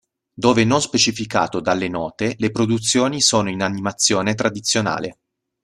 Dove 0.33 0.63
non 0.65 0.81
specificato 0.81 1.59
dalle 1.59 1.87
note, 1.87 2.33
le 2.39 2.49
produzioni 2.49 3.21
sono 3.21 3.51
in 3.51 3.61
animazione 3.61 4.33
tradizionale. 4.33 5.19